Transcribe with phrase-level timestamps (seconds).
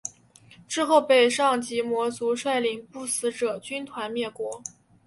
[0.67, 4.63] 之后被上级魔族率领不死者军团灭国。